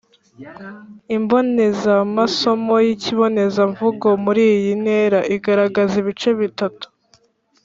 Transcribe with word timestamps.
Imbonezamasomo 1.15 2.75
y’ikibonezamvugo 2.85 4.07
muri 4.23 4.41
iyi 4.55 4.71
ntera 4.83 5.19
igaragaza 5.35 5.93
ibice 6.01 6.31
bitatu: 6.41 6.87